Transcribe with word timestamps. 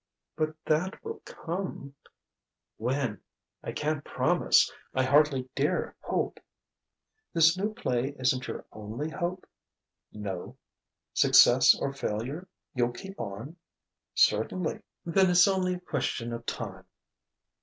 "But 0.35 0.55
that 0.65 1.05
will 1.05 1.19
come" 1.25 1.93
"When? 2.87 3.21
I 3.63 3.71
can't 3.71 4.03
promise 4.03 4.71
I 4.95 5.03
hardly 5.03 5.47
dare 5.53 5.95
hope" 5.99 6.39
"This 7.35 7.55
new 7.55 7.71
play 7.75 8.15
isn't 8.17 8.47
your 8.47 8.65
only 8.71 9.11
hope?" 9.11 9.45
"No" 10.11 10.57
"Success 11.13 11.77
or 11.79 11.93
failure, 11.93 12.47
you'll 12.73 12.93
keep 12.93 13.19
on?" 13.19 13.57
"Certainly...." 14.15 14.81
"Then 15.05 15.29
it's 15.29 15.47
only 15.47 15.75
a 15.75 15.79
question 15.79 16.33
of 16.33 16.47
time." 16.47 16.85